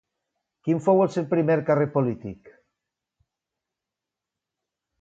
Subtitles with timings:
[0.67, 2.51] Quin fou el seu primer càrrec polític?